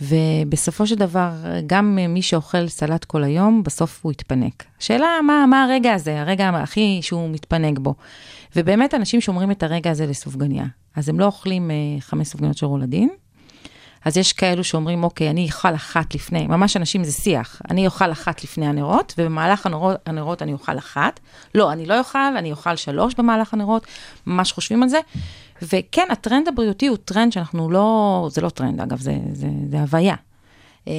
[0.00, 1.30] ובסופו של דבר,
[1.66, 4.64] גם מי שאוכל סלט כל היום, בסוף הוא יתפנק.
[4.80, 7.94] השאלה, מה, מה הרגע הזה, הרגע הכי שהוא מתפנק בו.
[8.56, 10.64] ובאמת, אנשים שומרים את הרגע הזה לסופגניה.
[10.94, 13.08] אז הם לא אוכלים אה, חמש סופגניות של רולדין,
[14.04, 18.12] אז יש כאלו שאומרים, אוקיי, אני אוכל אחת לפני, ממש אנשים זה שיח, אני אוכל
[18.12, 21.20] אחת לפני הנרות, ובמהלך הנרות, הנרות אני אוכל אחת.
[21.54, 23.86] לא, אני לא אוכל, אני אוכל שלוש במהלך הנרות,
[24.26, 24.98] ממש חושבים על זה.
[25.62, 30.14] וכן, הטרנד הבריאותי הוא טרנד שאנחנו לא, זה לא טרנד, אגב, זה, זה, זה הוויה.
[30.88, 30.92] אה,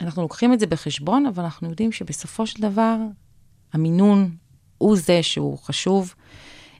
[0.00, 2.96] אנחנו לוקחים את זה בחשבון, אבל אנחנו יודעים שבסופו של דבר,
[3.72, 4.30] המינון
[4.78, 6.14] הוא זה שהוא חשוב.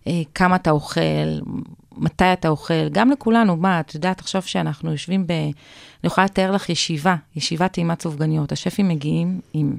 [0.07, 1.01] אה, כמה אתה אוכל,
[1.97, 5.31] מתי אתה אוכל, גם לכולנו, מה, את יודעת עכשיו שאנחנו יושבים ב...
[5.33, 8.53] אני יכולה לתאר לך ישיבה, ישיבת טעימת סופגניות.
[8.53, 9.77] השפים מגיעים עם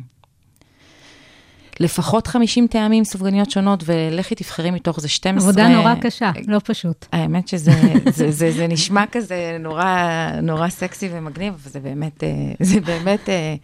[1.79, 5.49] לפחות 50 טעמים סופגניות שונות, ולכי תבחרי מתוך זה 12.
[5.49, 7.05] עבודה נורא קשה, לא פשוט.
[7.11, 7.71] האמת שזה
[8.15, 13.29] זה, זה, זה נשמע כזה נורא, נורא סקסי ומגניב, אבל זה באמת, אה, זה באמת
[13.29, 13.55] אה,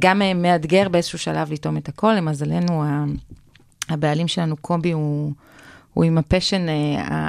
[0.00, 2.12] גם אה, מאתגר באיזשהו שלב לטעום את הכל.
[2.14, 2.84] למזלנו,
[3.88, 5.32] הבעלים שלנו, קובי, הוא,
[5.96, 6.66] הוא עם הפשן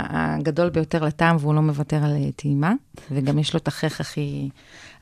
[0.10, 2.74] הגדול ביותר לטעם, והוא לא מוותר על טעימה,
[3.12, 4.50] וגם יש לו את החך הכי,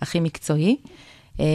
[0.01, 0.77] הכי מקצועי.
[1.39, 1.45] אה,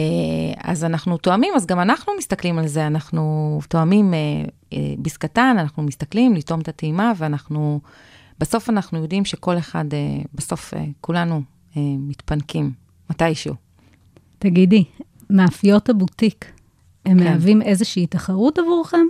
[0.57, 4.19] אז אנחנו תואמים, אז גם אנחנו מסתכלים על זה, אנחנו תואמים אה,
[4.73, 7.79] אה, ביס קטן, אנחנו מסתכלים לטעום את הטעימה, ואנחנו,
[8.39, 9.85] בסוף אנחנו יודעים שכל אחד,
[10.35, 11.41] בסוף כולנו
[11.75, 12.71] מתפנקים,
[13.09, 13.55] מתישהו.
[14.39, 14.83] תגידי,
[15.29, 16.51] מאפיות הבוטיק,
[17.05, 17.23] הם כן.
[17.23, 19.05] מהווים איזושהי תחרות עבורכם?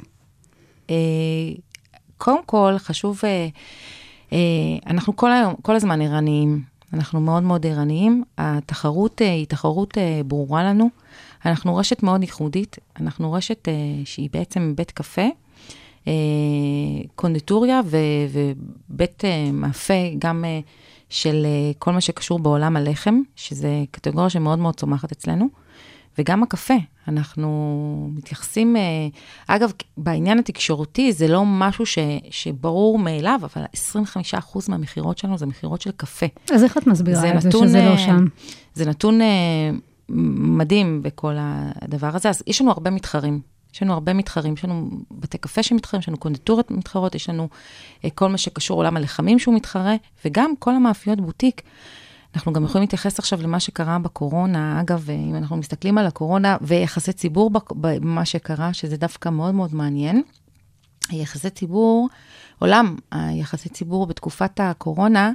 [2.22, 3.22] קודם כל, חשוב,
[4.88, 6.62] אנחנו כל היום, כל הזמן ערניים.
[6.94, 8.24] אנחנו מאוד מאוד ערניים.
[8.38, 10.90] התחרות אה, היא תחרות אה, ברורה לנו.
[11.46, 13.74] אנחנו רשת מאוד ייחודית, אנחנו רשת אה,
[14.06, 15.28] שהיא בעצם בית קפה,
[17.16, 17.98] קונדיטוריה ו-
[18.90, 20.46] ובית מאפה גם
[21.10, 21.46] של
[21.80, 25.50] כל מה שקשור בעולם הלחם, שזה קטגוריה שמאוד מאוד צומחת אצלנו.
[26.17, 26.74] וגם הקפה,
[27.08, 28.82] אנחנו מתייחסים, אה,
[29.47, 31.97] אגב, בעניין התקשורתי זה לא משהו ש,
[32.30, 36.26] שברור מאליו, אבל 25% מהמכירות שלנו זה מכירות של קפה.
[36.54, 38.26] אז איך את מסבירה את זה שזה לא אה, שם?
[38.74, 39.28] זה נתון אה,
[40.10, 42.30] מדהים בכל הדבר הזה.
[42.30, 43.39] אז יש לנו הרבה מתחרים.
[43.74, 47.47] יש לנו הרבה מתחרים, יש לנו בתי קפה שמתחרים, יש לנו קונדיטוריות מתחרות, יש לנו
[48.15, 49.95] כל מה שקשור לעולם הלחמים שהוא מתחרה,
[50.26, 51.62] וגם כל המאפיות בוטיק.
[52.36, 54.82] אנחנו גם יכולים להתייחס עכשיו למה שקרה בקורונה.
[54.82, 60.24] אגב, אם אנחנו מסתכלים על הקורונה ויחסי ציבור במה שקרה, שזה דווקא מאוד מאוד מעניין.
[61.12, 62.10] יחסי ציבור,
[62.60, 65.32] עולם היחסי ציבור בתקופת הקורונה,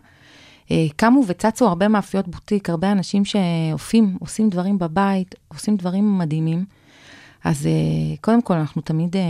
[0.70, 6.64] אה, קמו וצצו הרבה מאפיות בוטיק, הרבה אנשים שאופים, עושים דברים בבית, עושים דברים מדהימים.
[7.44, 9.22] אז אה, קודם כל, אנחנו תמיד אה,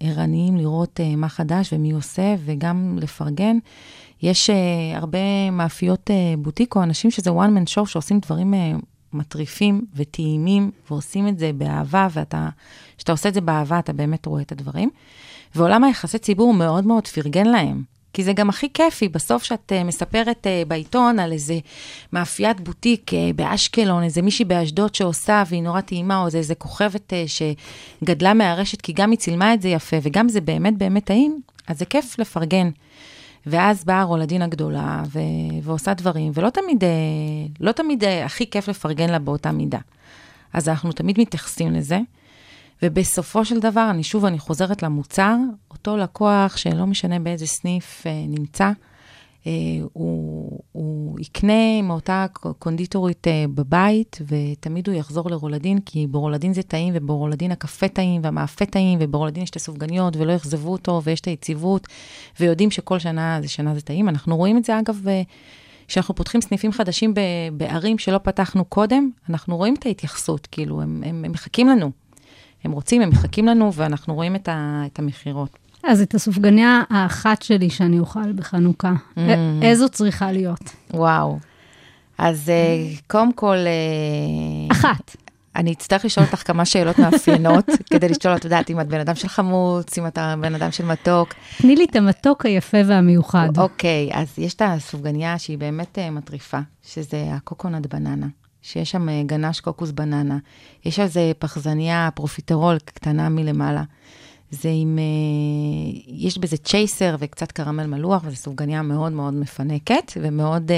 [0.00, 3.58] ערניים לראות מה חדש ומי עושה, וגם לפרגן.
[4.22, 4.52] יש uh,
[4.96, 10.70] הרבה מאפיות uh, בוטיק או אנשים שזה one man show שעושים דברים uh, מטריפים וטעימים
[10.90, 12.48] ועושים את זה באהבה, ואתה,
[12.96, 14.90] כשאתה עושה את זה באהבה, אתה באמת רואה את הדברים.
[15.54, 17.82] ועולם היחסי ציבור מאוד מאוד פרגן להם.
[18.12, 21.58] כי זה גם הכי כיפי, בסוף שאת מספרת בעיתון על איזה
[22.12, 28.80] מאפיית בוטיק באשקלון, איזה מישהי באשדוד שעושה והיא נורא טעימה, או איזה, כוכבת שגדלה מהרשת,
[28.80, 32.18] כי גם היא צילמה את זה יפה, וגם זה באמת באמת טעים, אז זה כיף
[32.18, 32.70] לפרגן.
[33.50, 36.88] ואז באה רולדין הגדולה ו- ועושה דברים, ולא תמיד, אה,
[37.60, 39.78] לא תמיד אה, הכי כיף לפרגן לה באותה מידה.
[40.52, 41.98] אז אנחנו תמיד מתייחסים לזה,
[42.82, 45.36] ובסופו של דבר, אני שוב, אני חוזרת למוצר,
[45.70, 48.70] אותו לקוח שלא משנה באיזה סניף אה, נמצא,
[49.92, 52.26] הוא, הוא יקנה מאותה
[52.58, 58.66] קונדיטורית אה, בבית, ותמיד הוא יחזור לרולדין, כי ברולדין זה טעים, וברולדין הקפה טעים, והמאפה
[58.66, 61.86] טעים, וברולדין יש את הסופגניות, ולא יאכזבו אותו, ויש את היציבות,
[62.40, 64.08] ויודעים שכל שנה זה שנה זה טעים.
[64.08, 65.00] אנחנו רואים את זה, אגב,
[65.88, 67.14] כשאנחנו פותחים סניפים חדשים
[67.52, 71.90] בערים שלא פתחנו קודם, אנחנו רואים את ההתייחסות, כאילו, הם, הם, הם מחכים לנו.
[72.64, 74.48] הם רוצים, הם מחכים לנו, ואנחנו רואים את,
[74.86, 75.58] את המכירות.
[75.84, 79.18] אז את הסופגניה האחת שלי שאני אוכל בחנוכה, mm.
[79.62, 80.70] איזו צריכה להיות?
[80.94, 81.38] וואו.
[82.18, 83.56] אז uh, קודם כל...
[83.56, 85.16] Uh, אחת.
[85.56, 89.14] אני אצטרך לשאול אותך כמה שאלות מאפיינות, כדי לשאול, את יודעת, אם את בן אדם
[89.14, 91.34] של חמוץ, אם אתה בן אדם של מתוק.
[91.58, 93.48] תני לי את המתוק היפה והמיוחד.
[93.58, 98.26] אוקיי, אז יש את הסופגניה שהיא באמת אה, מטריפה, שזה ה coconut בננה.
[98.62, 100.38] שיש שם גנש קוקוס בננה.
[100.84, 103.82] יש על זה פחזניה, פרופיטרול קטנה מלמעלה.
[104.50, 110.70] זה עם, אה, יש בזה צ'ייסר וקצת קרמל מלוח, וזו סופגניה מאוד מאוד מפנקת, ומאוד
[110.70, 110.76] אה,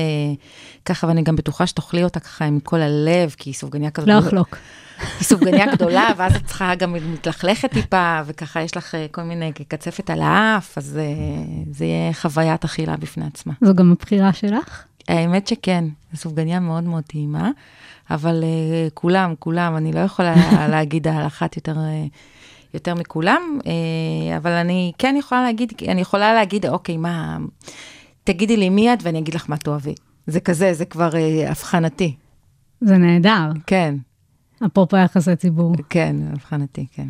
[0.85, 4.09] ככה, ואני גם בטוחה שתאכלי אותה ככה עם כל הלב, כי היא סופגניה כזאת.
[4.09, 4.57] לא אחלוק.
[5.01, 9.53] היא סופגניה גדולה, ואז את צריכה גם מתלכלכת טיפה, וככה יש לך אה, כל מיני
[9.53, 10.99] קצפת על האף, אז
[11.71, 13.53] זה יהיה חוויית אכילה בפני עצמה.
[13.61, 14.85] זו גם הבחירה שלך?
[15.09, 17.51] האמת שכן, זו סופגניה מאוד מאוד טעימה,
[18.11, 18.45] אבל
[18.95, 20.35] כולם, כולם, אני לא יכולה
[20.69, 21.75] להגיד על אחת יותר...
[22.75, 27.39] יותר מכולם, אה, אבל אני כן יכולה להגיד, אני יכולה להגיד, אוקיי, מה,
[28.25, 29.95] תגידי לי מי את ואני אגיד לך מה תאהבי.
[30.27, 32.15] זה כזה, זה כבר אה, אבחנתי.
[32.81, 33.51] זה נהדר.
[33.67, 33.95] כן.
[34.67, 35.75] אפרופו יחסי ציבור.
[35.91, 37.07] כן, אבחנתי, כן.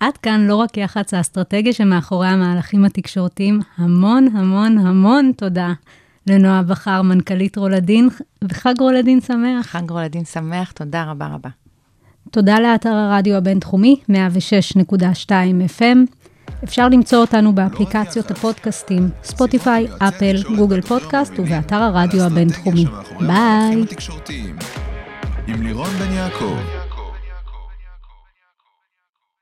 [0.00, 5.72] עד כאן לא רק יח"צ האסטרטגיה שמאחורי המהלכים התקשורתיים, המון המון המון תודה
[6.26, 8.08] לנועה בכר, מנכ"לית רולדין,
[8.44, 9.66] וחג רולדין שמח.
[9.66, 11.48] חג רולדין שמח, תודה רבה רבה.
[12.30, 15.30] תודה לאתר הרדיו הבינתחומי, 106.2
[15.78, 15.98] FM.
[16.64, 22.84] אפשר למצוא אותנו באפליקציות הפודקאסטים, ספוטיפיי, אפל, גוגל פודקאסט ובאתר הרדיו הבינתחומי.
[23.20, 23.84] ביי.
[25.46, 26.87] עם לירון בן יעקב.